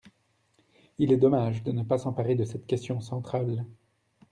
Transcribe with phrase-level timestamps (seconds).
[0.97, 3.67] Il est dommage de ne pas s’emparer de cette question centrale.